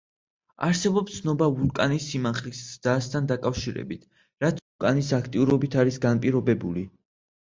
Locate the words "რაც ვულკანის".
4.45-5.11